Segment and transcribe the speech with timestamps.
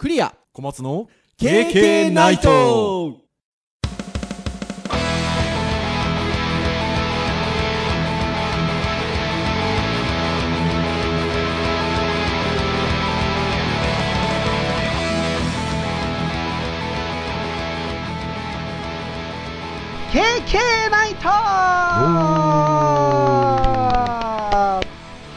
[0.00, 0.34] クリア。
[0.54, 3.10] 小松の KK ナイト。
[3.10, 3.16] ー
[20.10, 21.28] KK ナイト。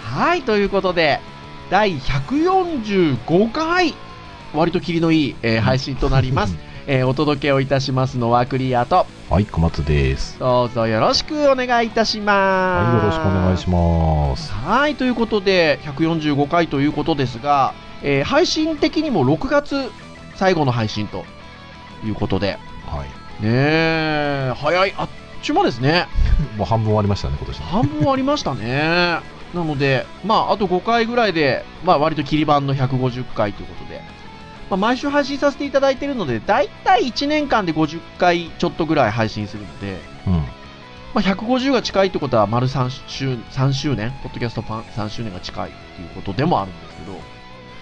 [0.01, 1.19] はい、ということで、
[1.69, 3.93] 第145回、
[4.53, 6.55] 割と切りのいい、えー配信となります。
[6.85, 10.37] えーお届けをいたしますのはクリアと、はい、小松です。
[10.39, 12.85] どうぞよろしくお願いいたします。
[12.85, 14.51] はい、よろしくお願いします。
[14.51, 19.91] はい、ということで、145回ということですが、えー配信的にも6月
[20.35, 21.25] 最後の配信と
[22.05, 23.43] いうことで、はい。
[23.43, 25.09] ねえ、早い、あっ
[25.41, 26.07] ちもですね、
[26.57, 27.65] もう半分終わりましたね、今年の。
[27.65, 29.19] 半分ありましたね。
[29.53, 34.01] なので、まあ、あと5回ぐらいで、まあ、割と切り版の150回ということで、
[34.73, 40.33] まあ、毎週配信させていただいているので、だいたい1年間で50回ちょっとぐらい配信するので、うん。
[40.33, 40.41] ま
[41.15, 47.13] あ、150が近いってことは、丸3周 ,3 周年、ポッドキャストファン3周年が近いっていうことでもあるんですけど、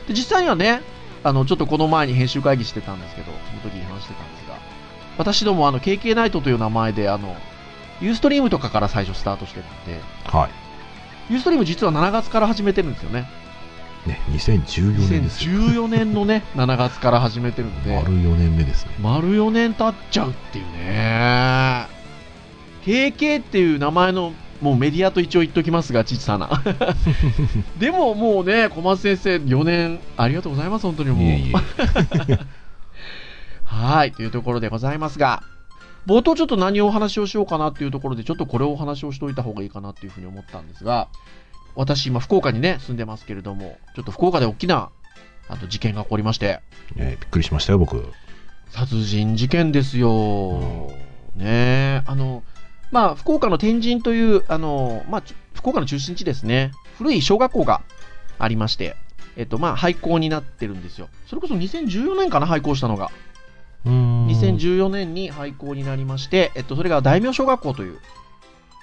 [0.09, 0.81] で実際にはね、
[1.23, 4.57] あの、ちょっとこの前に編集会議してたんですけど、その時に話してたんですが、
[5.17, 7.37] 私ども、あの、KK ナイトという名前で、あの、
[8.01, 10.49] ユーストリームとかから最初スタートしてるんで、は
[11.29, 13.29] ユーストリーム実は7月から始めてるんですよね。
[14.05, 14.09] い。
[14.09, 15.51] ね、2014年ですよ。
[15.53, 18.91] 2014年のね、 7月から始めてるんで、丸4年目ですね。
[19.01, 21.87] 丸4年経っちゃうっていうね。
[22.83, 26.61] KK っていう名前のもうメディアと一応言っときますが、ちちさな。
[27.79, 31.61] でももうね、小松先生、4年、ありがとうございます、本当にもう。
[33.65, 35.41] はい、というところでございますが、
[36.05, 41.07] 冒頭ちょっと何をお話をしようかなっていうところで、ちょっとこれをお話をしておいた方がいいかなっていうふうに思ったんですが、
[41.75, 44.89] 私今福岡にね、住んでますけれども、ちょっと福岡で大きな、
[45.47, 46.61] あと事件が起こりまして、
[46.95, 48.05] ねびっくりしましたよ、僕。
[48.69, 50.91] 殺人事件ですよ。
[51.35, 52.43] ねえ、あの、
[52.91, 56.71] まあ、福岡の天神という、あの、まあ、ち福岡の中心地ですね。
[56.97, 57.81] 古い小学校が
[58.39, 58.95] ありまして、
[59.37, 61.09] えっと、まあ、廃校になってるんですよ。
[61.27, 63.11] それこそ2014年かな、廃校したのが。
[63.85, 64.27] うーん。
[64.27, 67.99] 2014年に廃校になりまして、えっと、それが大名小学校という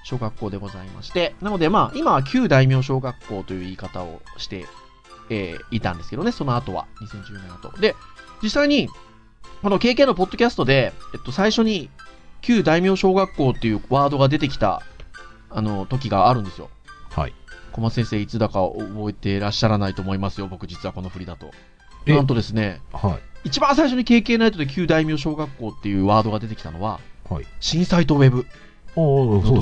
[0.05, 4.67] 小学校でございまして、なので、まあ、今は旧大名小学校という言い方をして、
[5.31, 7.79] えーいたんですけどね、その後は、2014年後。
[7.81, 7.95] で、
[8.43, 8.89] 実際に、
[9.63, 11.91] この KK のポッドキャストで、えっと、最初に、
[12.41, 14.83] 旧大名小学校っていうワードが出てきた、
[15.51, 16.71] あの、時があるんですよ。
[17.11, 17.35] はい。
[17.73, 21.51] 小松先生、いつだか覚えていらっしゃらないと思いますよ、僕実はこの振りだと。
[22.07, 22.15] え？
[22.15, 23.49] なんとですね、はい。
[23.49, 27.47] 一番最初に KK ナイトで旧大名小学校っていうワードが出てきたのは、はい。
[27.61, 28.47] 震災とウェブ。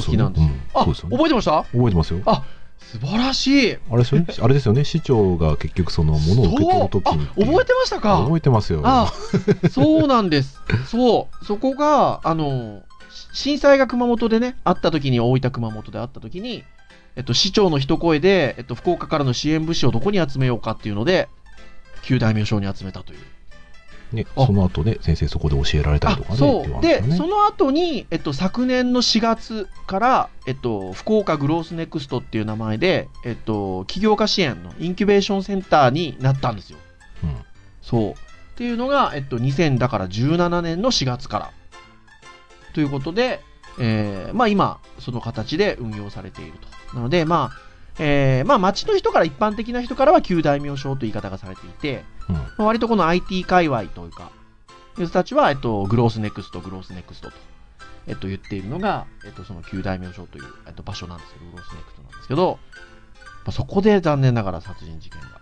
[0.00, 0.84] 時なんですようんあ。
[0.84, 1.62] 覚えてました？
[1.64, 2.20] 覚えてますよ。
[2.26, 2.42] あ
[2.78, 3.76] 素晴らしい。
[3.90, 4.26] あれですよね？
[4.40, 4.84] あれですよね？
[4.84, 7.24] 市長が結局その物を受け取るときそうに。
[7.24, 8.18] あ、覚えてましたか？
[8.22, 8.80] 覚えてますよ。
[8.84, 9.12] あ、
[9.70, 10.60] そうなんです。
[10.86, 11.44] そう。
[11.44, 16.64] そこが、あの、し震災が熊本でね、あった時に、大分熊本であった時に、
[17.16, 21.28] えっと、市長の一声で、えっと、福岡からの支援物資をどこに集めようかっていうので、
[22.02, 23.18] 旧大名称に集めたという。
[24.12, 26.38] ね、あその後ね、先生そこで教えられたりとかね。
[26.38, 26.80] そう。
[26.80, 36.78] で、その後に、えっと、昨年の4月から、えっと、福岡グロースネクストっていう名前で、えっと、起業家支援のインキュベーションセンターになったんですよ。
[37.24, 37.36] うん
[37.82, 38.10] そう。
[38.10, 38.14] っ
[38.56, 41.50] ていうのが、えっと、2000だから17年の4月から。
[42.74, 43.40] ということで、
[43.78, 46.52] えーまあ今、その形で運用されている
[46.90, 46.96] と。
[46.96, 47.65] なので、まあ、
[47.98, 52.34] えーまあ町の人から、一般的な人からは旧大名称という言い方がされていて、うん。
[52.34, 54.30] まあ割とこの IT 界隈というか、
[54.98, 57.36] いう人たちは、えっと、グロースネクスト、グロースネクストと、
[58.06, 62.58] えっと、言っているのが、えっと、その旧大名称という、えっと、場所なんですけど、グロースネクストなんですけど、
[63.44, 65.40] まあ、そこで残念ながら殺人事件が、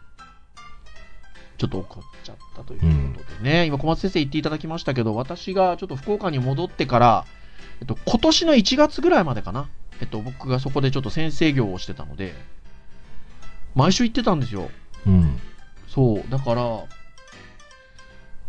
[1.57, 2.81] ちょっと起こっちゃったという
[3.15, 7.25] ことでね、今小松先生言っていただきましたけど、私がちょっと福岡に戻ってから、
[7.81, 9.69] えっと、今年の1月ぐらいまでかな、
[10.01, 12.35] えっと、僕がそこでちょっと先生業をしてたので、
[13.75, 14.71] 毎週行ってたんですよ。
[15.07, 15.41] うん。
[15.89, 16.65] そう、だから、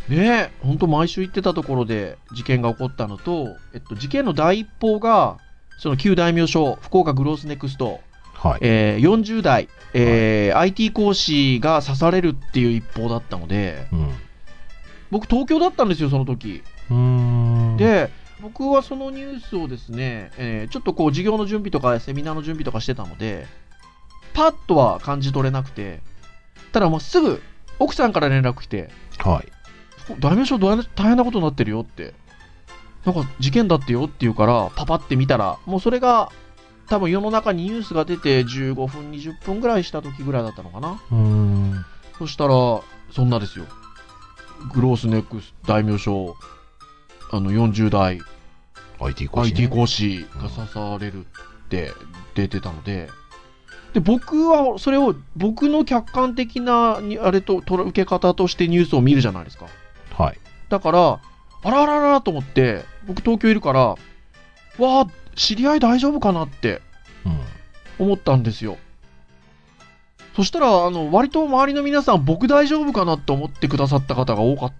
[0.07, 5.37] ねえ、ほんと毎週行ってたところで事件が起こったのと、えっと、事件の第一報が、
[5.77, 8.01] その旧大名称、福岡グロースネクスト、
[8.33, 8.59] はい。
[8.61, 14.13] えー40代、えー IT 講師が刺されるっていう一報だったので、うん。
[15.09, 16.61] 僕東京だったんですよ、その時。
[17.77, 18.11] で、
[18.45, 23.47] 僕はそのニュースをですね、えーちょっとこう授業の準備とかセミナーの準備とかしてたので、
[24.35, 26.01] パッとは感じ取れなくて、
[26.71, 27.41] ただもうすぐ
[27.79, 29.51] 奥さんから連絡来て、はい。
[30.19, 32.13] 大名称大変なことになってるよって。
[33.03, 36.31] なんか事件だってよって言うから、パパって見たら、もうそれが
[36.87, 41.01] 多分世の中にニュースが出て15分、20分ぐらいした時ぐらいだったのかな。
[41.11, 41.85] うーん。
[42.19, 42.53] そしたら、
[43.11, 43.65] そんなですよ。
[44.73, 46.35] グロースネックス大名称、
[47.31, 48.21] あの、40代
[48.99, 49.61] IT 講師、ね。
[49.61, 51.91] IT 講師が刺されるって
[52.33, 53.09] 出てたので、
[53.93, 59.67] で、僕はそれを僕の客観的なにあれと、とら受け方としてニュースを見るじゃないですか。
[60.11, 60.39] はい。
[60.67, 61.19] だから、
[61.63, 63.97] あらあらあらと思って、僕東京いるから、わ
[64.79, 66.81] あ、知り合い大丈夫かなって
[67.25, 67.29] う
[68.03, 68.05] ん。
[68.05, 68.77] 思ったんですよ。
[70.35, 74.73] そしたら、あの、割と周りの皆さん、僕大丈夫かなって思ってくださった方が多かっ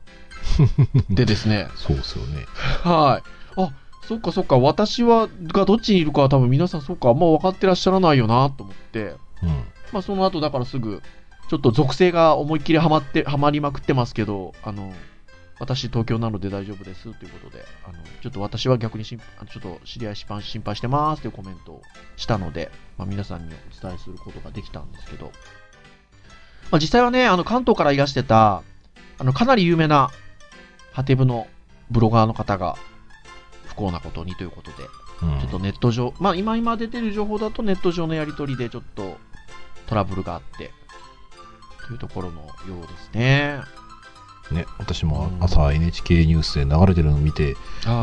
[1.16, 1.70] て ですね。
[1.76, 2.46] そうですよね。
[2.84, 3.62] はい。
[3.62, 3.72] あ、
[4.08, 9.50] そっかそっか、私は、がどっちにいるかは多分皆さんそっか、あんま分かってらっしゃらないよなと思って、うん。
[9.92, 11.02] まあその後だからすぐ、
[11.50, 14.94] ちょっと属性が思いっきりハマって、ハマりまくってますけど、あの、
[15.60, 21.82] 私東京なので大丈夫ですということで、あの、ちょっと私は逆に心あのちょっと知り合い心配心配してますというコメントを
[22.18, 25.32] したので、まあ皆さんにお伝えすることができたんですけど、
[26.72, 28.64] まあ実際はね、あの関東からいらしてた、
[29.18, 30.12] あの、かなり有名な、
[30.92, 31.48] ハテブの
[31.90, 32.78] ブロガーの方が、
[33.76, 34.78] 不幸なことにということで、
[35.24, 35.40] うん。
[35.42, 39.18] ちょっとネット上、まあ今今出てる情報だとネット上のやり取りでちょっと
[39.88, 40.72] トラブルがあって、
[41.88, 42.48] というところのよ
[42.84, 43.60] うですね。
[44.52, 47.56] ね、私も朝 NHK ニュースで流れてるのを見て、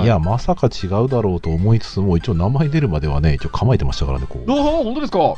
[0.02, 4.50] い、や、まさか違うだろうと思いつつも、一応名前出るまではね、一応構えてましたからね、こう。
[4.50, 5.36] ああ、本当ですか？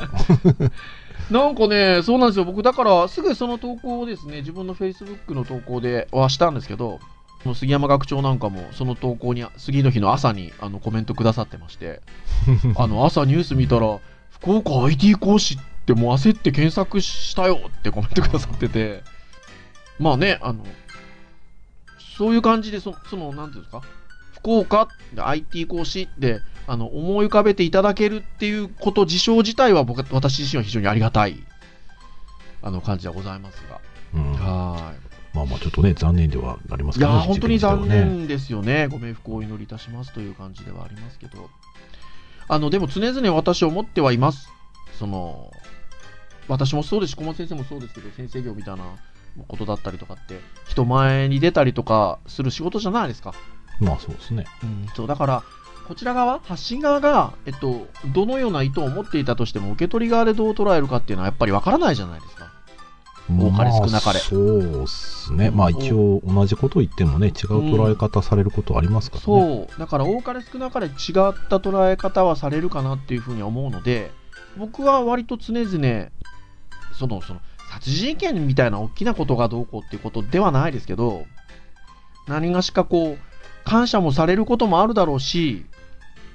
[1.30, 2.46] なんかね、そうなんですよ。
[2.46, 6.98] 僕、だから、すぐその投稿をですね、自分の Facebook の投稿ではしたんですけど、
[7.46, 12.00] この杉山学長なんかも、その投稿に、次の日の朝にあのコメントくださってまして、
[12.74, 14.00] あの、朝ニュース見たら、
[14.30, 19.04] 福岡 IT 講師ってもう焦って検索したよってコメントくださってて、
[20.00, 20.64] まあね、あの、
[22.18, 23.80] そういう感じで、そその、なんていうんですか、
[24.40, 31.36] 福岡で IT 講師で、あの、思い浮かべていただけるっていうこと、事象自体は僕、私自身は非常にありがたい、
[32.60, 33.80] あの、感じでございますが。
[34.14, 34.94] うん、は
[35.36, 37.18] まあまあ、ちょっとね、残念ではなりますけどね。
[37.20, 37.86] 本当に残。
[37.86, 38.86] 念ですよね。
[38.86, 41.50] ご冥福をお祈りいたしますという感じではありますけど。
[42.48, 44.48] あの、でも常々私思ってはいます。
[44.98, 45.50] その、
[46.48, 48.84] 私もそうですし、小松先生もそうですけど、先生業みたいな
[49.46, 53.34] ことだったりとかって、人前に出たりとかする仕事じゃないですか。
[53.78, 54.46] まあそうですね。
[54.62, 55.42] うん、そうだから、
[55.86, 62.55] こちら側、発信側が、えっと、どのような意図を持っていたとしても、受け取り側でどう捉えるかっていうのはやっぱりわからないじゃないですか。
[63.28, 65.50] 多かれ少なかれまあそうですね。
[65.50, 67.32] まあ一応同じことを言ってもね、違う
[67.74, 69.24] 捉え方されることありますからね。
[69.24, 70.92] そう、だから多かれ少なかれ違っ
[71.48, 74.12] た捉え方はされるかなっていうふうには思うので、
[74.56, 76.08] 僕は割と常々、
[76.92, 77.40] その、その、
[77.70, 81.26] 殺人事件みたいな大きなことがどうこうっていうことではないですけど、
[82.28, 85.66] 何がしかこう、感謝もされることもあるだろうし、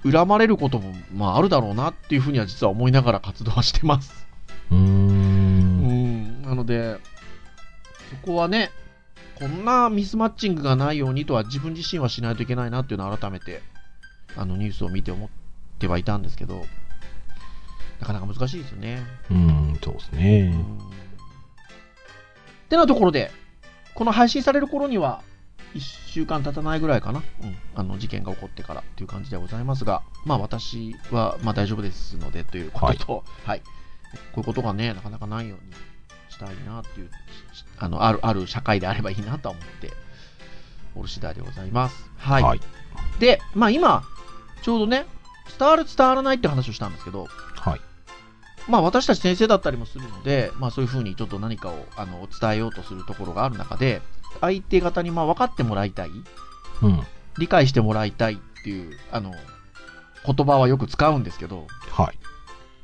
[0.03, 4.27] 恨まれることも、まあ、あるだろうなっていうふうには実は思いながら活動はしてます。
[4.71, 5.30] うん
[6.61, 6.97] ので、
[8.09, 8.71] そこはね、
[9.35, 13.61] こんなミスマッチングがないようにとは自分自身はしないといけないなっていうのを改めて、
[14.35, 15.29] あのニュースを見て思っ
[15.79, 16.63] てはいたんですけど、
[17.99, 19.01] なかなか難しいですよね。
[19.29, 20.49] うん、そうですうね。
[20.49, 20.61] ん。
[20.61, 20.65] っ
[22.69, 23.31] てなところで、
[23.95, 25.21] この配信される頃には、
[25.73, 33.65] 1週間経たないぐらいかな、うん、あの事件が起こってからっていう感じではございますが、まあ私はまあ大丈夫ですのでということと、はい、こ
[34.37, 35.73] ういうことがね、なかなかないように
[36.41, 37.09] したいなっていう、
[37.77, 39.91] あの、ある、ある社会であればいいなとは思って
[40.95, 42.09] おる次第でございます。
[42.17, 42.43] はい。
[42.43, 42.59] はい。
[43.19, 44.03] で、まあ今、
[44.63, 45.05] ちょうどね、
[45.59, 47.81] 伝わる伝わらないって話をしたんですけど、はい。
[48.67, 54.01] まあ私たち先生だったりもするので、まあそういうふうにちょっと何かをあの伝えようとするところがある中で、
[54.39, 56.09] 相手方にまあ分かってもらいたい、
[56.81, 57.01] うん。
[57.37, 59.33] 理解してもらいたいっていう、あの、
[60.25, 62.20] 言葉はよく使うんですけど、はい。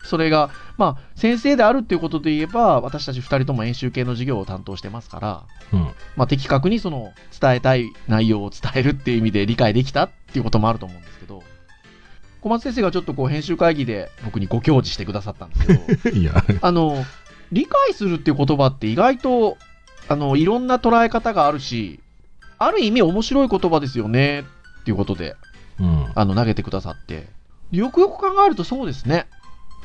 [0.08, 5.80] それが、まあ先生であるっていうことで言えば、私たち二人とも演習系の授業を担当してますから、うん。
[6.16, 11.44] まあ的確にその伝えたい内容を伝えるっていう意味で理解できたっていうこともあると思うんですけど、
[12.42, 17.04] 小松先生がちょっとこう編集会議で僕にご教示してくださったんですけど、 いや、あの、
[17.52, 19.58] 理解するっていう言葉って意外と、
[20.08, 22.00] あの、いろんな捉え方があるし、
[22.58, 24.46] ある意味面白い言葉ですよね、
[24.82, 25.36] っていうことで、
[25.80, 26.12] うん。
[26.16, 27.28] あの、投げてくださって。
[27.72, 29.28] よくよく考えるとそうですね。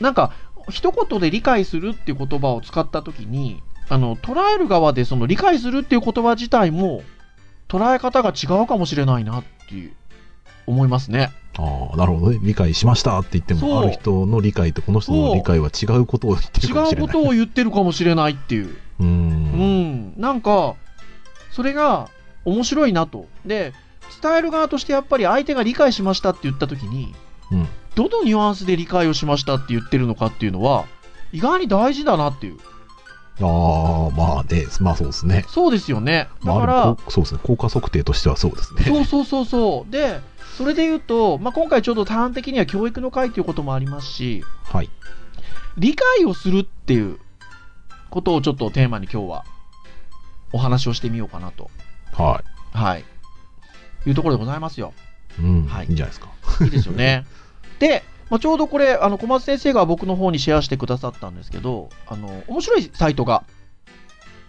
[0.00, 0.32] なんか、
[0.70, 7.02] 一言で理解するっていう言葉を使ったときに、あの、捉える側でその理解するっていう言葉自体も、
[7.68, 9.92] 捉え方が違うかもしれないなっていう、
[10.66, 11.32] 思いますね。
[11.58, 12.38] ああ、なるほどね。
[12.42, 17.04] 理解しましたって言っても、ある人の理解とこの人の理解は違うことを言ってる違かもしれない。
[17.04, 18.68] うことを言ってるかもしれないっていう。
[18.68, 18.76] う。
[19.00, 20.76] うんん、なんか、
[21.50, 22.08] それが
[22.44, 23.26] 面白いなと。
[23.44, 23.72] で、
[24.22, 27.14] 伝える側としてやっぱり相手が理解しましたって言ったときに、
[27.50, 27.68] うん。
[27.94, 30.86] どのニュアンスで理解をしましたって言ってるのかっていうのは、
[31.32, 32.58] 意外に大事だなっていう。
[33.40, 35.44] ああ、まあね、まあそうですね。
[35.48, 36.28] そうですよね。
[36.44, 37.40] だまあ、から、ある意味こうそうですね。
[37.42, 38.84] 効果測定としてはそうですね。
[38.84, 39.92] そうそうそうそう。
[39.92, 40.20] で、
[40.56, 44.90] それで言うと、まあ、今回ちょうど端的には教育の会ということもありますし、はい。
[45.78, 47.18] 理解をするっていう
[48.10, 49.44] ことをちょっとテーマに今日は
[50.52, 51.70] お話をしてみようかなと。
[52.12, 53.04] ははい。
[54.06, 54.92] いうところでございますよ。
[55.38, 55.42] い。
[55.42, 55.66] うん。
[55.66, 56.28] はいいいんじゃないですか。
[56.62, 57.24] いいですよね。
[57.82, 63.42] で、まあ、ちょうどこれ、あの小松先生が僕の方にシェアしてくださったんですけど、あの面白いサイトが、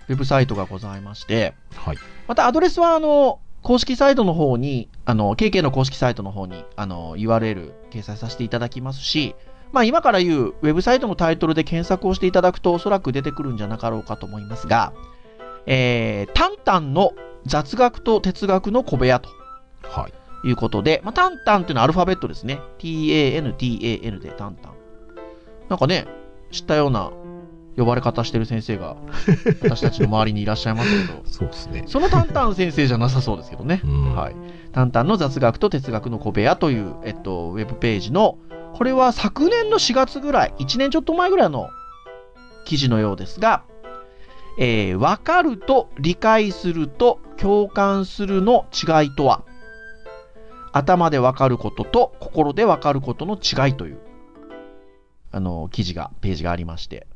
[0.08, 1.98] ウェブサイトがございまして、はい。
[2.28, 9.36] またアドレスはあの公式サイトの方に、あの KK の公式サイトの方にあの URL 掲載させていただきますし、
[9.72, 14.94] まあ、今から言うウェブサイトのタイトルで検索をしていただくとおそらく出てくるんじゃなかろうかと思いますが、
[15.66, 17.14] えー、タンタンの
[17.48, 19.30] 雑学と哲学の小部屋と
[19.82, 20.14] はい。
[20.44, 22.60] いうことで、まあ、タンタンっていうのはアルファベットですね。
[22.80, 24.74] t-a-n-t-a-n でタンタン。
[25.70, 26.06] なんかね、
[26.52, 27.12] 知ったような
[27.76, 28.96] 呼ばれ方してる先生が
[29.64, 31.84] 私たちの周りにいらっしゃいますけど、 そうですね。
[31.88, 33.88] そのタンタン先生じゃなさそうですけどねう。
[33.88, 34.16] ん。
[34.16, 34.36] はい。
[34.72, 38.38] タンタンの雑学と哲学の小部屋という、えっと、ウェブページの、
[38.74, 41.70] これは昨年の4月ぐらい、1年ちょっと前ぐらいの
[42.66, 43.64] 記事のようですが、
[44.58, 49.44] えー、分かると理解すると共感するの違いとは？
[50.74, 54.00] 頭で分かることと心で分かることの違いという、
[55.32, 57.08] あの、記事が、ページがありまして。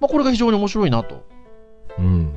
[0.00, 1.24] まあ、これが非常に面白いなと。
[1.98, 2.32] うん。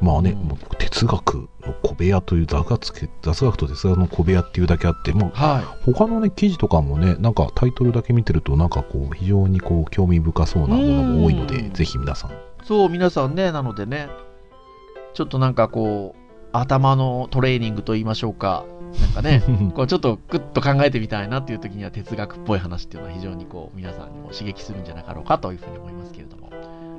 [0.00, 12.32] まあね、うんもう哲学の小部屋という雑学つけ雑学と哲学の小部屋っていうだけあって、もうは他のね、記事とかもね、なんかタイトルだけ見てると、なんかこう、非常にこう、興味深そうなものも多いのでうん、ぜひ皆さん。
[12.32, 12.34] い。
[12.64, 14.08] そう、皆さんね、なのでね、
[15.14, 16.23] ちょっとなんかこう、
[16.54, 18.64] 頭のトレーニングと言いましょうか。
[19.00, 19.42] なんかね、
[19.74, 26.50] こうちょっとグッと考えてみたいなっていう時には哲学っぽい話っていうのは非常にこう皆さんにも刺激するんじゃなかろうかというふうに思いますけれども。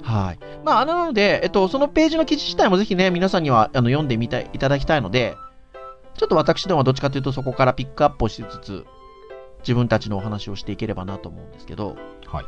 [0.01, 0.38] はい。
[0.63, 5.35] まあ、なので、えっと、そのページの記事自体もぜひね、皆さんにはあの読んでみたいいただきたいので、
[6.17, 8.85] ちょっと私どもはどっちかというとそこからピックアップをしつつ、
[9.59, 11.95] 自分たちのお話をしていければなと思うんですけど、
[12.27, 12.45] はい。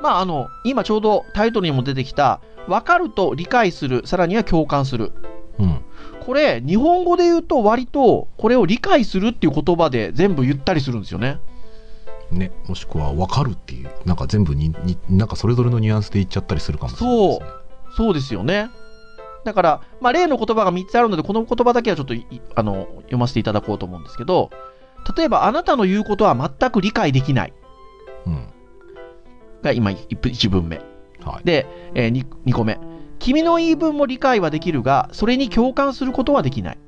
[0.00, 5.12] まあ、あの、今ちょうどタイトルにも出てきた、分かると理解する、さらには共感する。
[5.58, 5.84] うん。
[6.24, 11.38] これ、日本語で言うと割と、これを理解するっていう言葉で全部言ったりするんですよね。
[12.30, 17.46] ね、もしくは分かるっていう、なんか全部に、になんかそれぞれのニュアンスで言っちゃったりするかもしれないですね。
[17.96, 18.70] そうですよね。
[19.44, 22.24] だから、まあ、例の言葉が3つあるので、この言葉だけはちょっとい
[22.54, 24.50] あの読ませていただこうと思うんですけど、
[25.16, 27.52] 例えば、あなたの言うことは全く理解できない
[28.26, 28.46] うん。
[29.62, 30.80] が今1文目。
[31.24, 31.44] はい。
[31.44, 32.78] で、え 2, 個目。
[33.20, 36.78] 君の言い分も理解はできるが、それに共感することはできない。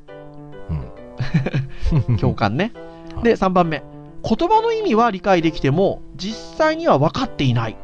[2.00, 2.16] うん。
[2.16, 2.72] 共感ね。
[3.14, 3.84] はいで、3番目。
[4.24, 7.76] 言葉の意味は理解できても、実際には分かっていない。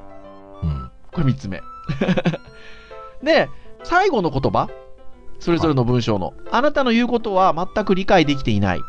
[0.62, 0.90] うん。
[1.12, 1.60] これ3つ目。
[3.22, 3.48] で、
[3.84, 4.68] 最後の言葉。
[5.38, 6.32] それぞれの文章の。
[6.50, 8.78] あなたの言うことは全く理解できていない。
[8.78, 8.84] うん。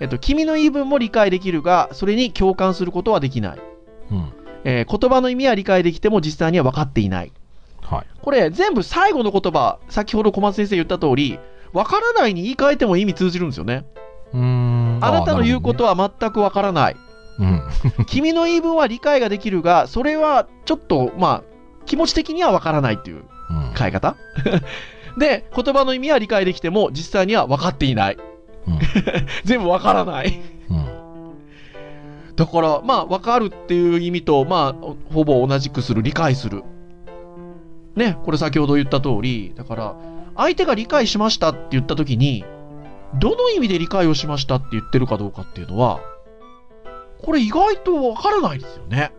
[0.00, 3.58] えっと、君の言い分も理解できるが、それに共感することはできない。
[4.10, 4.32] うん。
[4.64, 7.32] えー言葉の意味は理解できても実際には分かっていない。
[7.90, 8.06] はい。
[8.20, 11.38] これ全部最後の言葉、先ほど小松先生言った通り、
[11.72, 13.84] 分からないに言い換えても意味通じるんですよね。
[14.32, 14.98] うーん。
[15.00, 15.94] あなたの言うことは。
[15.94, 16.96] は全く分からない。
[17.38, 17.62] うん。
[18.06, 21.42] 君の言い分は理解ができるが、それはちょっと、まあ、
[21.86, 23.72] 気持ち的には分からないっていううん。
[23.76, 24.16] 変え方
[25.16, 28.18] で、言葉の意味は理解できても、実際には分かっていない。
[28.66, 28.78] うん。
[29.44, 30.40] 全部分からない。
[30.70, 30.86] うん。
[32.36, 36.62] だから、まあ、分かるっていう意味と、まあ、ほぼ同じくする、理解する。
[37.98, 39.96] ね、これ先ほど言った通り、だから、
[40.36, 42.44] 相手が理解しましたって言った時に、
[43.18, 46.00] どの意味で理解をしましたって言ってるかどうかっていうのは、
[47.22, 49.12] これ意外と分からないですよね。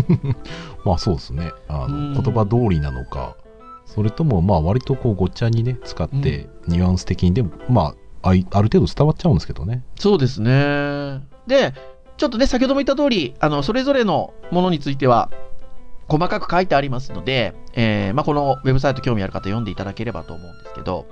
[0.84, 1.52] まあそうですね。
[1.68, 3.36] あうんの、言葉通りなのか、
[3.84, 9.84] それともまあ割とこうごっちゃにね、使って、ニュアンス的にでも、まあ、あいある程度伝わっちゃうんですけどね。
[9.98, 11.22] そうですね。
[11.46, 11.74] で、
[12.16, 15.30] ちょっとね、先ほども言った通り、あの、それぞれのものについては、
[16.08, 21.06] 細かく書いてありますので、えーまあ、このウェブサイト興味ある方読んでいただければと思うんですけど、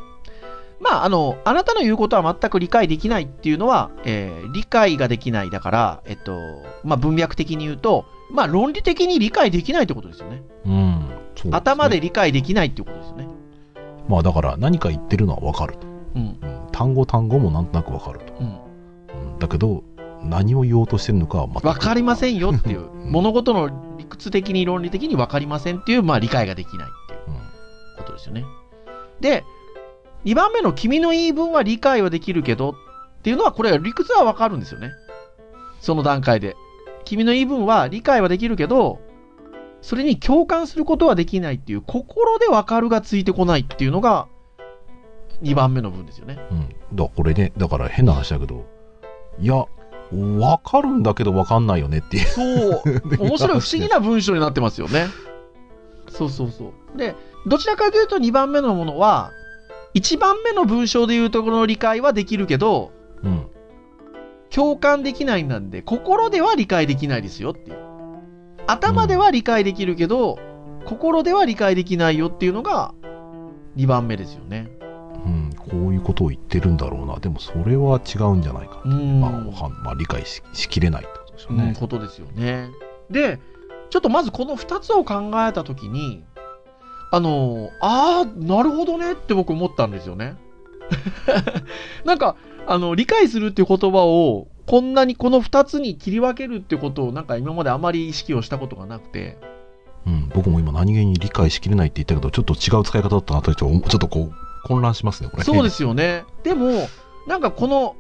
[0.80, 6.38] まあ、あの、あなたの言うことは全く理解できないっていうのは、えー理解ができないだから、えっと、
[6.84, 10.42] まあ、文脈的に言うと、まあ、論理的に理解できないってことですよね。
[10.64, 11.08] うん。
[11.34, 13.28] ですね頭で理解できないっていうことですよね。
[14.08, 15.86] まあだから何か言ってるのはわかると。
[16.14, 16.38] うん。
[16.42, 18.34] うん単語単語もなんとなくわかると。
[18.40, 18.46] うん。
[18.46, 19.84] うんだけど、
[20.25, 22.35] 何を言おうとしてるのかは全くわかりません。
[22.35, 27.37] んよっていう、ん物事の理屈的に論理的にわかりませんっていう、まあ、理解ができないっていう。
[27.37, 27.45] うん
[27.97, 28.45] ことですよね。
[29.21, 29.45] で、
[30.25, 32.75] 2番目の君の言い分は理解はできるけどっ
[33.23, 34.90] ていうのは、これは理屈はわかるんですよね。
[35.81, 36.57] その段階で。
[37.04, 39.00] 君の言い分は理解はできるけど、
[39.83, 44.28] それに共感することはできないっていう、心でわかるがついてこないっていうのが、
[45.43, 46.38] 2番目の文ですよね。
[46.50, 46.97] うん。
[46.97, 48.64] だこれね、だから変な話だけど、
[49.38, 49.66] いや、
[50.12, 52.26] わかるんだけどわかんないよねっていう。
[52.26, 52.82] そう。
[53.18, 55.06] 面白い、不思議な文章になってますよね。
[56.08, 56.99] そうそうそう。
[56.99, 57.14] で、
[57.46, 59.32] どちらかというと2番目のものは、
[59.94, 62.92] 1番目の文章でいうところの理解はできるけど、
[63.23, 63.46] うん。
[64.50, 67.78] 共感できないなんで、心では理解できないですよっていう。
[68.66, 70.38] 頭では理解できるけど、
[70.84, 72.94] 心では理解できないよっていうのが
[73.76, 74.70] 2番目ですよね。
[75.66, 77.18] うん、こういうことを言ってるんだろうな。
[77.18, 78.83] でもそれは違うんじゃないか。
[78.85, 81.76] うんまあ、まあ、理解ししきれないってことですようん、ね。
[81.78, 82.71] ことですよね。
[83.11, 83.38] で、
[83.90, 86.25] ちょっとまずこの2つを考えたときに、
[87.11, 90.37] あの、ああ、なるほどねって僕思ったんですよね。
[92.04, 99.37] なんか、あの、理解するっていう言葉を、こんなにこの2つに切り分けるってことをなんか今まであまり意識をしたことがなくて、
[100.06, 105.44] うん、僕も今何気に理解しきれないって言ったけど、ちょっと違う使い方だったなとちょっとこう混乱しますね、これ。
[105.44, 106.25] そうですよね。
[106.42, 106.88] でも、
[107.26, 107.97] なんかこの、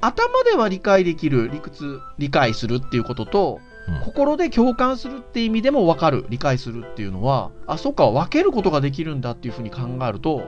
[0.00, 10.42] 頭では理解できる、理屈、理解するっていうことと、うん心で共感するって意味でも分かる、理解するっていうのは、あ、そっか、分けることができるんだっていうふうに考えると、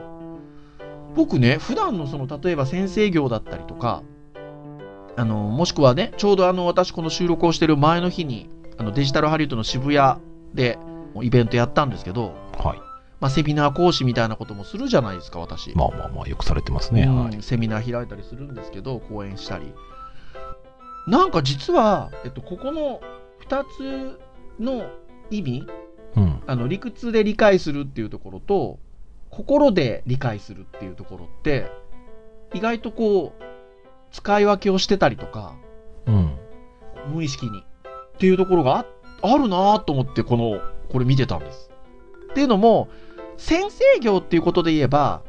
[1.15, 4.01] 僕ね、普段のその、例えば先生業だったりとか、
[5.15, 10.19] あの、もしくはね、ちょうどあの、私この収録をしてる前の日に、あの、デジタルハリウッドの渋谷
[10.53, 10.79] で
[11.21, 12.86] イベントやったんですけど、はい。
[13.19, 15.73] まあ、セミナー講師みたいなこともするじゃないですか、私。
[15.75, 17.03] まあまあまあ、よくされてますね。
[17.03, 17.41] うんはい。
[17.41, 19.73] セミナー開いたりするんですけど、講演したり。
[21.07, 23.01] なんか実は、えっと、ここの
[23.47, 24.19] 2つ
[24.59, 24.89] の
[25.31, 25.67] 意味、
[26.15, 26.43] うん。
[26.45, 28.79] あの理屈で理解するっていうところと、
[29.29, 31.71] 心で理解するっていうところって、
[32.53, 33.43] 意外とこう、
[34.11, 35.55] 使い分けをしてたりとか、
[36.05, 36.31] うん。
[37.13, 37.59] 無意識に。
[37.59, 38.85] っていうところがあ
[39.21, 40.59] あるなぁと思って、この、
[40.89, 41.69] これ見てたんです。
[42.31, 42.89] っていうのも、
[43.37, 45.21] 先生業っていうことで言えば、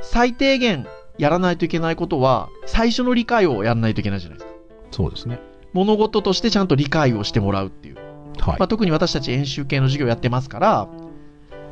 [0.00, 0.86] 最低限
[1.18, 4.56] やらないといけないことは、最初の理解をやらないといけないじゃないですか。
[4.90, 5.40] そうですね。
[5.72, 7.96] 物事としてちゃんと理解をしてもらうっていう。
[8.38, 8.68] はいまあ、。
[8.68, 10.88] 特に私たち演習系の授業やってますから、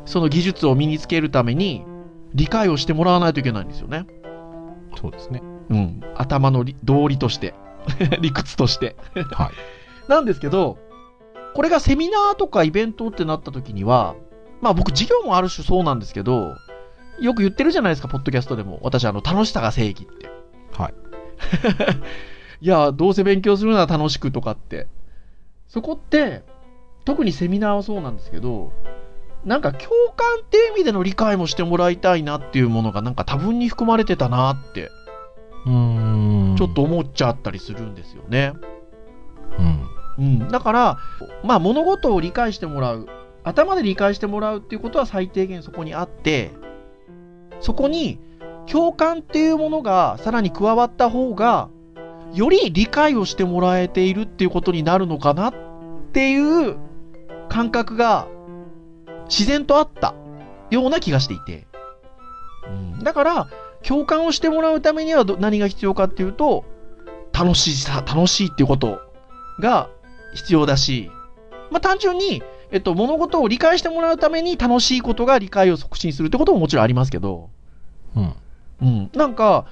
[0.04, 1.84] その技術を身につけるために、
[2.34, 4.06] 理解をしてもらわないといけないんですよね。
[5.00, 5.42] そうですね。
[5.70, 6.00] うん。
[6.14, 7.54] 頭の理道理として。
[8.20, 8.96] 理屈として。
[9.32, 9.50] はい。
[10.08, 10.78] なんですけど、
[11.54, 14.14] これがセミナーとかイベントってなった時には、
[14.66, 16.56] まあ僕授業もある種そうなんですけど、
[17.20, 18.80] よく言ってるじゃないですか、ポッドキャストでも。
[18.82, 20.28] 私、あの、楽しさが正義って。
[20.76, 20.94] はい。
[22.60, 24.88] いや、どうせ勉強するなら楽しくとかって。
[25.68, 26.42] そこって、
[27.04, 28.72] 特にセミナーはそうなんですけど、
[29.44, 34.90] なんか共感っていう意味での理解もしてもらいたいなっていうものがなんか多分に含まれてたなって、
[35.64, 36.56] うーん。
[36.56, 36.82] ちょっと。
[36.82, 38.54] 思っちゃったりするんですよね。
[39.58, 39.86] うん。
[40.18, 40.98] うん、だから、
[41.44, 43.06] まあ、物事を理解してもらう、
[43.46, 46.50] 頭で理解してもらうっていうことは最低限そこにあって、
[47.60, 48.18] そこに
[48.66, 51.68] 共感っていうものがさらに加わった方が、
[52.34, 55.54] より理解をしてもらえているっていうことになるのかなっ
[56.12, 56.76] ていう
[57.48, 58.26] 感覚が
[59.28, 60.14] 自然とあった
[60.70, 61.68] ような気がしていて。
[62.66, 63.48] うん、だから、
[63.84, 66.64] 共感をしてもらうためには何が必要かっていうと、
[67.32, 68.98] 楽しいさ、楽しいっていうこと
[69.60, 69.88] が
[70.34, 71.12] 必要だし、
[71.70, 77.50] まあ、単純に、えっと、物事を理解してもらうために楽しいことが理解を促進するってことももちろんありますけど、
[78.16, 78.32] うん。
[78.82, 79.66] うん、なんか、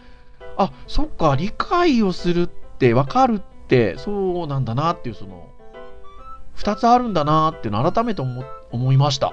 [0.57, 2.47] あ、そっか、理解をするっ
[2.79, 5.49] て分かるってそうなんだなっていう、その、
[6.55, 9.33] 二つあるんだなっていうのを改めて思思いました。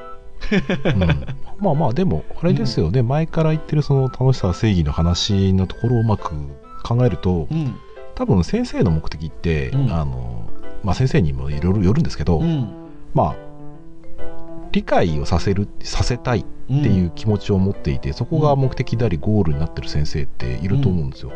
[0.86, 1.26] うん。
[1.60, 6.34] まあまあ、でも、あれですよね、前から言ってるその楽しさ、正義の話のところをうまく
[6.84, 7.76] 考えると、うん、
[8.16, 9.92] 多分先生の目的って、うん。
[9.92, 10.50] あの、
[10.84, 12.70] まあ先生にもいろいろよるんですけど、うん、
[13.14, 13.36] まあ、
[14.72, 21.32] 理解をさせる、させたいっていう気持ちを持っていて、そこが目的でありゴールになってる先生っていると思うんですよ。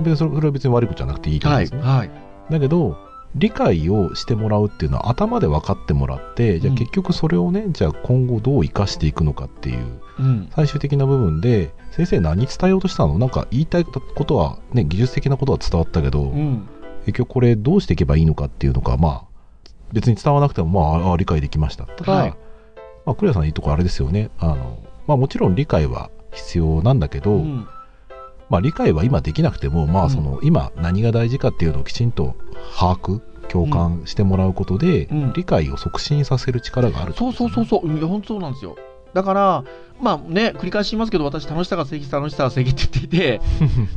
[0.00, 1.82] 別にそれは別に悪いことじゃなくていいと思うんはい、ですね。
[1.82, 2.10] はい、
[2.50, 2.96] だけど、
[3.34, 6.78] 理解をしてもらうっていうのは頭で分かってもらって、じゃあうん。
[6.78, 9.78] 結局それをね、じゃあ今後どう生かしていくのかっていう
[10.18, 13.18] うん、最終的な部分で、先生何伝えようとしたの？
[13.18, 16.66] なんか言いたいことは、ね、技術的なことは伝わったけど、うん、
[17.04, 19.24] 結局これどうしていけばいいのかっていうのが、まあ、
[19.92, 21.84] 別に伝わらなくても、まあ理解できました。
[21.86, 22.30] ただ、はい
[23.04, 24.30] まあ、クレアさんのいいとこあれですよね。
[24.38, 27.68] あの、まあもちろん理解は必要なんだけど、うん、
[28.50, 32.34] まあ理解は今できなくても、まうんあその、今何が大事かっていうのをきちんと
[32.78, 38.76] 把握、共感してもらうことで、うん理解を促進させる力があるそうそうそうそそう、うんいや本当そうなんですよ。
[39.14, 39.64] だから、
[40.00, 43.40] まあね、繰り返し言いますけど、私、楽しさが正義、楽しさが正義って言っていて、う。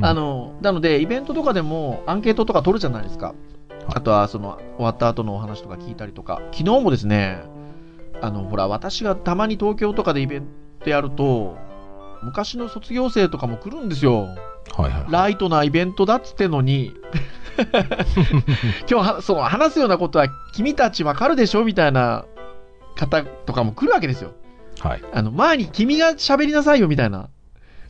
[0.06, 3.34] あの、なので、イベントとかでもアンケートとか取るじゃないですか。
[3.94, 6.40] あとは、その、終わった後のお話とか聞いたりとか。
[6.52, 7.42] 昨日もですね、
[8.20, 10.48] あの、ほら、私がたまに東京とかでイベン
[10.82, 11.56] トやると、
[12.22, 14.28] 昔の卒業生とかも来るんですよ。
[14.76, 15.12] はいはい。
[15.12, 16.92] ライトなイベントだっつってんのに、
[18.88, 22.24] 今日は、その話すようなことは君たちわかるでしょみたいな
[22.96, 24.32] 方とかも来るわけですよ。
[24.80, 25.02] はい。
[25.12, 27.28] あの、前に君が喋りなさいよみたいな。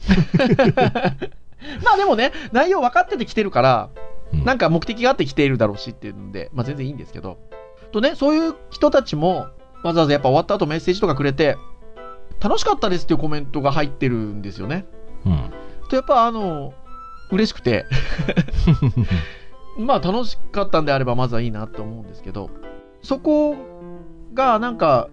[1.84, 7.38] まあでもね、内容分かってて来てるから、うんなんか目的があって来ているだろうしっていうので、まあ全然いいんですけど。
[7.92, 9.48] とね、そういう人たちも、
[9.82, 11.56] わざわざやっぱ終わった後メッセージとかくれて、
[12.40, 14.86] 楽しかったですっていうコメントが入ってるんですよね。
[15.26, 15.50] うん。
[15.88, 16.72] とやっぱあの、
[17.30, 17.86] 嬉しくて、
[19.78, 22.50] まあ楽しかったんであればまずはいいなと思うんですけど、
[23.02, 23.56] そこ
[24.34, 25.08] がなんか、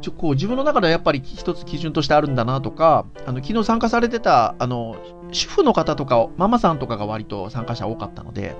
[0.00, 4.96] ちょこう自分の中ではやっぱり一つ基準としてあるんだなとか、あの昨日参加されてたあの
[5.32, 8.56] 主婦の方とか、ママさんとかが割と参加者多かったので、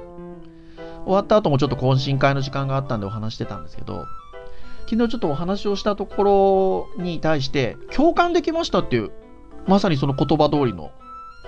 [1.04, 4.06] 終わった後もちょっと懇親会の時間があったんでお話してたんですけど、
[4.88, 9.11] 昨日ちょっとお話をしたところに対して、共感できましたっていう、
[9.66, 10.90] まさにその言葉通りの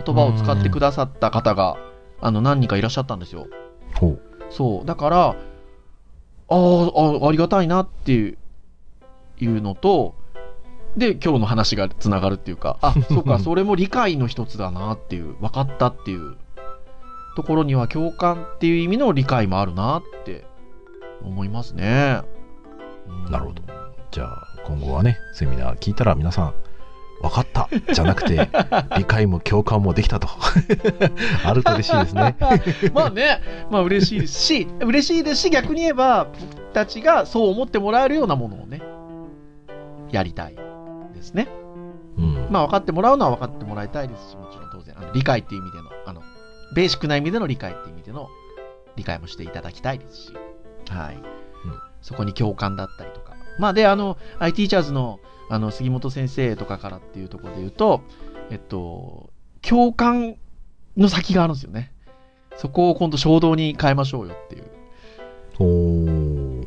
[0.05, 1.77] 言葉を使ってくださった方が、
[2.21, 3.47] あの何人かいらっしゃったんですよ。
[3.95, 4.21] ほう。
[4.51, 4.87] そう。
[4.87, 5.37] だから、
[6.49, 8.39] あーあ、ありがたいなっていう
[9.41, 10.15] いうのと、
[10.97, 16.37] で、今日の話がつながるっていうか、あ、そうか、 それも理解の一つだなっていう、分かったっていう
[17.37, 20.45] ところには共感っていう意味の理解もあるなって
[21.23, 22.21] 思いますね。
[23.27, 23.63] うんなるほど。
[24.11, 26.55] じゃあ、今後はね、セミナー聞いたら皆さん、
[27.23, 28.51] 分かったじゃなくて、
[28.99, 30.29] 理解も共感もできたと。
[31.47, 32.37] あると嬉しいですね。
[32.93, 38.83] まあね、まあ嬉しいですし、嬉しいですし、逆に言えば、僕たちがそう思ってもらえるようなものをね、
[40.11, 40.57] やりたい
[41.23, 41.49] ですね。
[42.19, 42.49] うん。
[42.51, 46.23] まあ分かってもらうのは分かってもらいたいですし、もちろん当然、あの理解っていう意味での、あの、
[46.75, 48.29] ベーシックな意味での理解っていう意味での
[48.97, 50.33] 理解もしていただきたいですし、
[50.89, 51.43] はい。
[52.03, 53.35] そこに共感だったりとか。
[53.59, 58.03] まあで、あの、i t チャーズの、あの、杉本先生とかからっていうところで言うと、
[58.51, 59.31] えっと、
[59.63, 60.37] 共感
[60.97, 61.93] の先があるんですよね。
[62.57, 64.65] そこを今度衝動に変えましょうよっていう。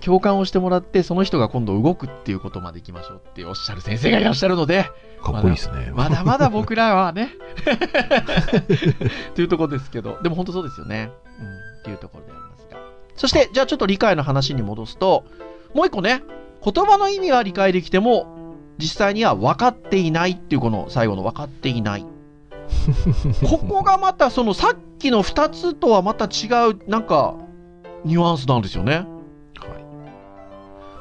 [0.05, 4.83] 共感をしてもらって、その人が今度動くっていうことまでいきましょうっておっしゃる先生がいらっしゃるので、
[5.23, 5.91] かっこいいですね。
[5.95, 7.31] まだまだ 僕らはね、
[9.31, 11.09] っていうところですけど、でも本当そうですよね。
[11.39, 12.79] うん、っていうところでありますが。
[13.15, 15.23] そして、じゃあちょっと理解の話に戻すと、
[15.73, 16.21] もう一個ね、
[16.63, 18.27] 言葉の意味は理解できても、
[18.77, 22.05] 実際には分かっていないっていうこの最後の分かっていない。
[23.49, 27.33] ここがまたそのさっきの2つとはまた違う、なんか、
[28.03, 29.14] ニュアンスなんですよね。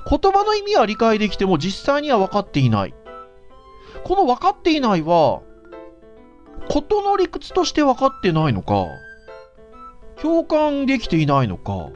[0.04, 0.18] はい。
[0.20, 2.94] 言葉の意味は理解できても実際には分かっていない。
[4.04, 5.42] この分かっていないは、
[6.68, 8.86] 事の理屈として分かってないのか、
[10.20, 11.90] 共感できていないのか、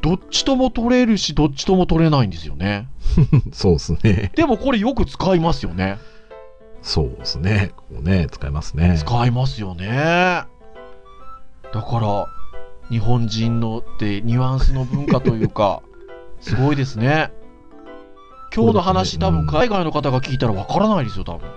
[0.00, 2.88] どっちとも取れるし、どっちとも取れないんですよね。
[3.52, 4.32] そうですね。
[4.34, 5.98] でもこれよく使いますよね。
[6.82, 7.72] そうですね。
[7.76, 8.96] ここね、使いますね。
[8.98, 10.44] 使いますよね。
[11.72, 12.26] だから、
[12.90, 15.82] 日本人のってニュアンスの文化というか、
[16.40, 17.32] すごいですね。
[18.54, 21.48] 今日の話、ね多分海外の方が聞いたらわからないですよ、多分。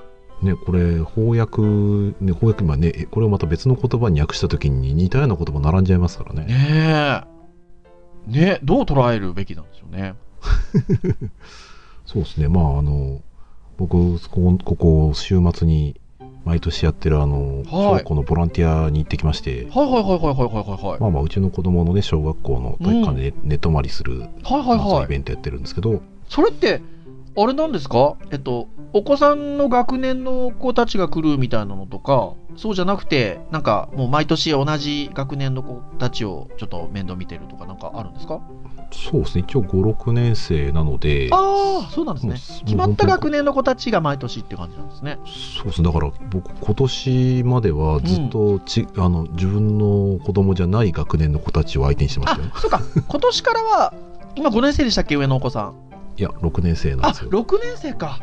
[0.42, 6.46] ね、これ、翻訳、ね、翻訳、今ね、えこれをまた別の言葉に訳したときに似たような言葉並んじゃいますからね。
[6.46, 7.26] ね
[8.28, 8.32] え。
[8.32, 10.16] ねどう捉えるべきなんでしょうね。
[12.06, 12.48] そうですね。
[12.48, 13.22] まあ、あの、
[13.78, 16.01] 僕、ここ、ここ週末に、
[16.46, 24.78] 毎年やってるあの小学校のボランティアに行ってきまして、はい、はいはいはいはいはいはいまあまあうちの子供のね小学校の体育館で寝泊まりする、うん、はいはい。
[24.80, 26.02] はいイベントやってるんですけど。
[26.30, 26.82] それって
[27.38, 28.16] あれなんですか？
[28.32, 38.42] えっとお子さんの学年の子たちが来るみたいなのとかそうじゃなくてなんかもう毎年同じ学年の子たちをちょっと面倒見てるとかなんかあるんですか？
[38.92, 39.44] そうですね。
[39.48, 42.34] 一応5、6年生なので、ああ、そうなんですね。
[42.66, 45.18] 決まった学年の子たちが毎年って感じなんですね。
[45.56, 45.88] そうですね。
[45.88, 52.82] だから僕、今年まではずっとち、あの、自分の子供じゃない学年の子たちを相手にしてましあたよ。、そうか。
[53.08, 53.94] 今年からは、
[54.36, 55.74] 今5年生でしたっけ上のお子さん。
[56.18, 57.30] いや、6年生なんあ、ですよ。
[57.32, 58.20] 6年生か。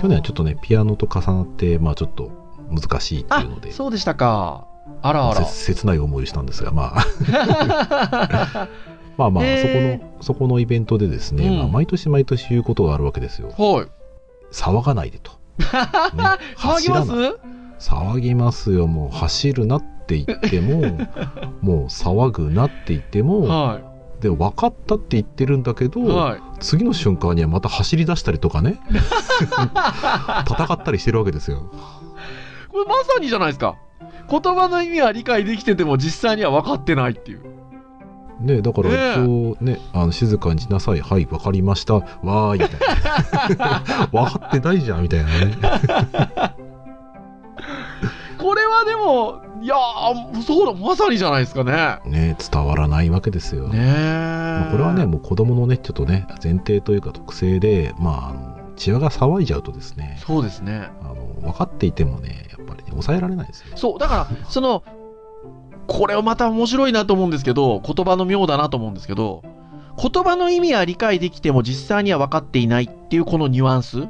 [0.00, 2.30] 去年はちょっとね、ピアノと重なって、まあちょっと
[2.70, 4.66] 難しいっていうので、そうでしたか。
[5.02, 5.44] あらあら。
[5.44, 8.68] せ切ない思いをしたんですが、まあ、
[9.16, 13.48] まあまあ、そこの、そこのイベントでですね、うんまあ、毎年毎年言うことがあるわけですよ。
[13.48, 13.88] はい。
[14.52, 15.32] 騒がないでと。
[15.58, 15.66] ね
[16.56, 17.10] 騒ぎます？
[17.10, 17.34] 走らない
[17.78, 20.80] 騒ぎますよ、もう走るなって言っても、
[21.60, 23.80] もう騒ぐなって言っても、は
[24.20, 26.06] で、分かったって言ってるんだけど、い。
[26.06, 26.40] はい。
[26.60, 28.80] 次の瞬間にはまた走り出したりとかね、
[30.48, 31.70] 戦ったりしてるわけですよ。
[32.70, 33.76] これまさにじゃないですか。
[34.30, 37.53] 言葉の意味は理解できてても実際には分かってないっていう。
[38.40, 39.14] ねだからねえ。
[39.16, 41.00] 今日ねあの静かにしなさい。
[41.00, 41.94] はいわかりました。
[41.94, 42.58] わーい。
[42.60, 44.08] みたいな。
[44.12, 45.56] 分かってないじゃんみたいなね。
[48.38, 51.98] これはでも、いやー、そうだ、まさにじゃないですかね。
[52.04, 54.60] ね伝わらないわけですよ、ねえ。
[54.60, 60.90] まあこれはねもう子供のねちょっとね前提というか特性でまああの血輪が騒いじゃうとですねそうですね。
[61.02, 63.76] あの分かっていてもねやっぱり、ね、抑えられないですよ。
[63.76, 64.82] そう、だから、その、
[65.86, 69.42] これをまた面白いなと思うんですけど、言葉の妙だなと思うんですけど、
[70.00, 74.02] 言葉の意味は理解できても実際には分かっていないっていうこのニュアンス、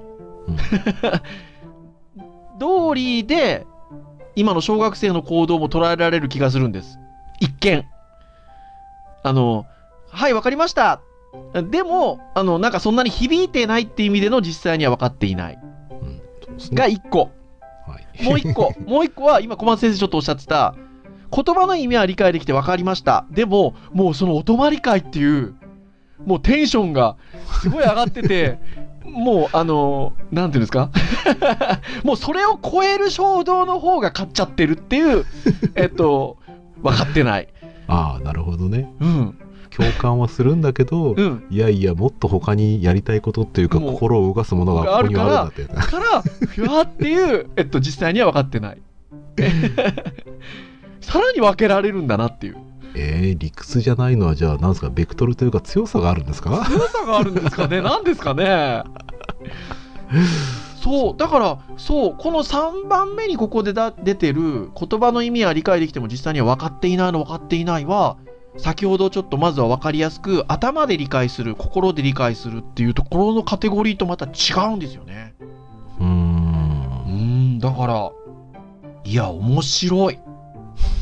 [2.58, 3.66] 通りで、
[4.36, 6.98] 今の小学生の行動も捉えられる気がするんです。
[7.40, 7.84] 一見。
[9.22, 9.66] あの、
[10.10, 11.00] はい、わかりました。
[11.70, 15.58] でも、あの、なんかそんなに響いてないって意味での実際には分かっていない。
[15.90, 16.20] うんね
[16.72, 17.30] が一個。
[17.86, 20.74] はい、もう一個、 もう一個は今小松先生ちょっとおっしゃってた、
[21.34, 23.24] 言葉の意味は理解できて分かりました。
[23.30, 25.54] でも、もうそのお泊まり会っていう、
[26.24, 27.16] もうテンションが
[27.62, 28.58] すごい上がってて、
[29.04, 30.90] もうあの、なんていうんですか？
[32.04, 35.24] もうそれを超える衝動の方が勝っちゃってるっていう、
[35.74, 36.36] えっと、
[36.82, 37.48] 分かってない。
[37.86, 39.38] ああなるほどねうん。
[39.76, 41.44] 共感はするんだけど、うん。
[41.50, 48.78] いやいやもっと他にやりたいことっていうか心を動かすものがここにはあるんだってだから、ふわっていう、えっと、実際には分かってない。
[51.04, 52.56] さらに分けられるんだなっていう。
[52.96, 54.88] えー、理屈じゃないのはじゃあなんですか？
[54.90, 56.64] ベクトルというか強さがあるんですか？
[56.68, 57.80] 強さがあるんですかね？
[57.82, 58.84] 何ですかね？
[60.80, 68.18] そう、だから、そう、この3番目にここでだ出てる言葉の意味は理解できても実際には分かっていないの分かっていないは、
[68.58, 75.34] 先ほどちょっとまずは分かりやすく頭で理解する、心で理解するっていうところのカテゴリーとまた違うんですよね。
[75.98, 78.12] うん、だから、
[79.04, 80.18] いや、面白い。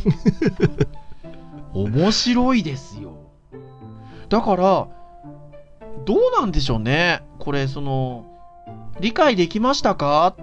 [1.74, 3.12] 面白いですよ。
[4.28, 4.88] だから、
[6.04, 7.22] どうなんでしょうね。
[7.38, 8.24] これ、その、
[9.00, 10.34] 理解できましたか？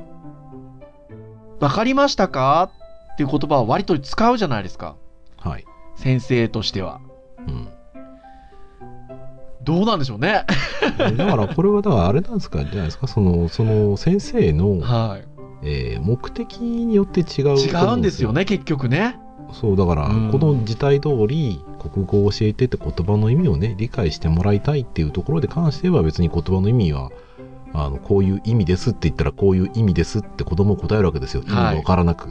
[1.59, 2.71] わかりましたか？
[3.13, 4.95] っていう言葉は割と使うじゃないですか。
[5.37, 6.99] はい、先生としては。
[7.39, 7.67] うん、
[9.63, 10.45] どうなんでしょうね。
[11.17, 13.07] だからこれはだからあれなんですかじゃないですか？
[13.07, 15.19] そのその先生の、は
[15.63, 17.63] えー目的によって違うい。
[17.65, 19.19] 違うんですよねね、結局ね。
[19.53, 20.31] そうだからうん。
[20.31, 27.12] この字体通り国語を教えてって言葉の意味をね理解してもらいたいっていうところで関しては別に言葉の意味は
[27.73, 32.29] あのこういう意味ですって言ったらこういう意味ですって子供答えるわけですよ、意味が分からなく。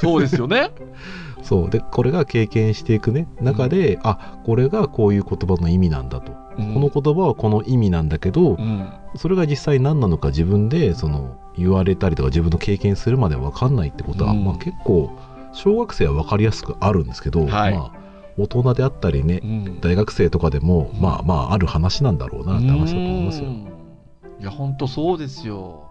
[0.00, 0.70] そうですよね。
[1.42, 1.70] そう。
[1.70, 3.28] でこれが経験していくね。
[3.40, 8.88] 中で、あこれがこういう言葉の意味なんだと、この言葉はこの意味なんだけど、うん。
[9.16, 14.44] それが実際何なのか自分でその言われたりとか自分の経験するまで分かんないってことは、うん。
[14.44, 15.10] まあ、結構
[15.52, 17.74] 小学生は分かりやすくあるんですけど、はい。
[17.74, 18.02] まあ、
[18.38, 19.80] 大人であったりねうん。
[19.80, 21.00] 大学生とかでも、うん。
[21.00, 23.48] まあまあある話なんだろうなって話だと思いますよ。
[23.48, 23.68] うん。
[24.40, 25.90] いや、本当そうですよ。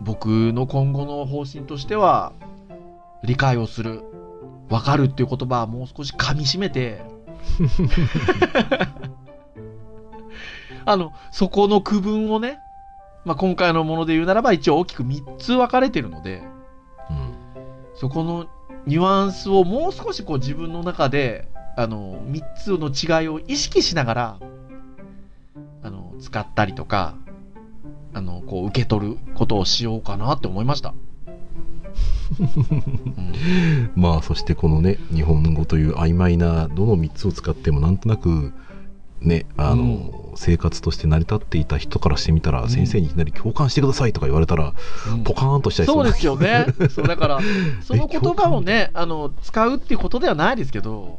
[0.00, 2.32] 僕の今後の方針としては、
[3.24, 4.02] 理解をする、
[4.70, 7.02] わかるっていう言葉はもう少し噛み締めて、
[10.84, 12.58] あの、そこの区分をね、
[13.24, 16.57] まあ、今回のもので言うならば一応大きく3つ分かれてるので、うん
[17.98, 18.46] そこの
[18.86, 24.38] ニュアンスをもう少しこう自分の中で、あの、3つの違いを意識しながら、
[25.82, 27.16] あの、使ったりとか、
[28.14, 30.94] あの、こう受け取ることをしようかなって思いました。
[32.38, 32.42] う
[33.20, 38.52] んまあそしてこのね日本語という曖昧などの3つを使ってもなんとなく
[39.20, 42.68] ねあの、生活として成り立っていた人からしてみたら、うん。
[42.68, 44.74] 先生にいきなり共感してくださいとか言われたら、
[45.12, 45.24] うん。
[45.24, 46.66] ポカーンとしちゃいそうですよね。
[46.90, 47.40] そうだから、
[47.82, 51.18] その言葉をね、あの、使うっていうことではないですけど、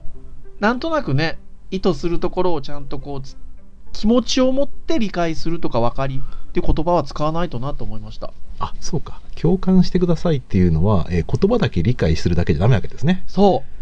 [0.59, 1.37] なんとなくね、
[1.71, 3.35] 意図するところをちゃんとこうつ、
[3.91, 8.31] 気持ちを持って理解するとか分かりっていう言葉は使わないとなと思いました。
[8.59, 9.21] あそうか。
[9.35, 13.23] 共感してくださいっていうのは、えー言葉だけ理解するだけじゃダメなわけですね。
[13.27, 13.78] そう。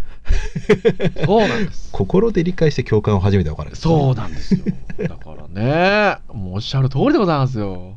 [1.25, 1.89] そうなんです。
[1.93, 4.59] 心で理解して共感を初めて分かるんですねそうなんですよ。
[5.07, 7.95] だからね、もうおっしゃる通りでございますよ。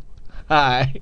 [0.49, 1.01] はい。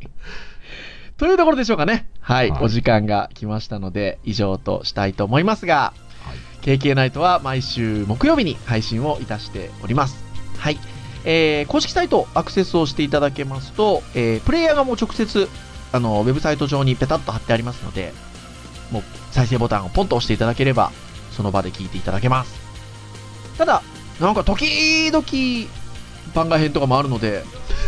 [1.16, 2.06] というところでしょうかね。
[2.20, 2.50] はい。
[2.50, 5.92] はいお時間が来ましたので、以上としたいと思いますが、
[6.24, 10.22] はい KK ナイトは毎週木曜日に配信をいたしております。
[10.58, 10.78] はい。
[11.24, 15.48] えー公式サイトアクセスをしていただけますと、えープレイヤーがもう直接、
[15.92, 18.12] あの、ウェブサイト上にペタッと貼ってありますので、
[18.90, 20.92] もう再生ボタンをポンと押していただければ、
[21.38, 22.58] その場で聞いていただけます。
[23.56, 23.82] ただ、
[24.20, 25.68] なんか時々
[26.34, 27.44] 番外編とかもあるので、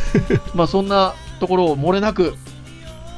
[0.54, 2.36] まあそんなところを漏れなく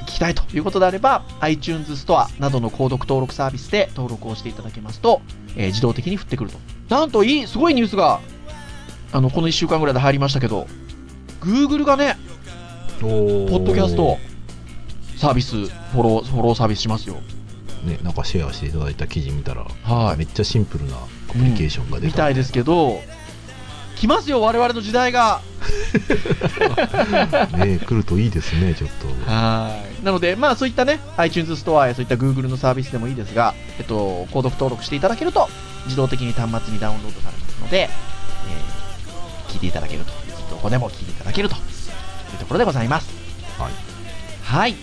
[0.04, 5.20] 聞きたいということであれば iTunes ストアなどの購読登録サービスで登録をしていただけますと、
[5.54, 6.58] えー自動的に降ってくると。
[6.88, 8.20] なんといいすごいニュースが
[9.12, 10.66] あのこの1週間ぐらいで入りましたけど
[11.42, 12.16] Google がね
[13.00, 13.14] ポポ
[13.56, 14.16] ッドキャスト
[15.18, 17.20] サービスフォローフォローサービスしますよ
[17.84, 20.16] ねなんかシェアしていただいた記事見たら、はい。
[20.16, 20.98] めっちゃシンプルなア
[21.32, 23.00] プリケーションが出た、みたいですけど
[23.96, 25.40] 来ますよ我々の時代が。
[27.56, 28.90] ね来るといいですねちょっ
[29.24, 29.30] と。
[29.30, 30.04] はい。
[30.04, 35.48] なのでまあそういったね iTunes ストアやそういった Google のサービスでもいいですがえっと購読登録していただけると
[35.84, 38.82] 自動的に端末にダウンロードされますので、えー
[39.52, 40.12] 聞いていただけると。
[40.50, 43.12] どこでも聞いていただけるというところでございます。
[43.58, 43.72] はい。
[44.42, 44.76] はい。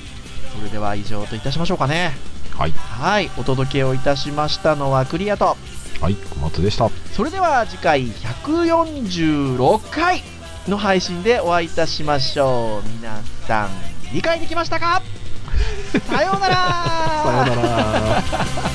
[0.56, 2.12] それでは以上といたしましょうかね
[2.60, 2.72] はい。
[2.72, 5.56] はいお届けをいたしましたのはクリアと。
[6.02, 6.90] はい小松でした。
[7.14, 10.22] それでは次回146回
[10.68, 12.90] の配信でお会いいたしましょう。
[12.90, 13.70] 皆さん
[14.14, 15.02] 理解できましたか？
[16.08, 16.56] さようなら。
[17.24, 18.69] さようなら